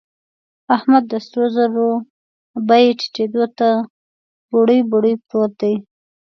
احمد 0.75 1.03
د 1.11 1.13
سرو 1.25 1.45
زرو 1.55 1.87
بيې 2.67 2.89
ټيټېدو 2.99 3.43
ته 3.57 3.69
بوړۍ 4.49 4.79
بوړۍ 4.89 5.13
پروت 5.27 5.53
دی. 5.61 5.73